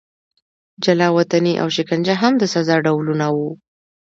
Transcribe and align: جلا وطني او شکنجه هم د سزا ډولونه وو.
جلا 0.83 1.09
وطني 1.17 1.53
او 1.61 1.67
شکنجه 1.77 2.15
هم 2.21 2.33
د 2.37 2.43
سزا 2.53 2.75
ډولونه 2.85 3.25
وو. 3.35 3.51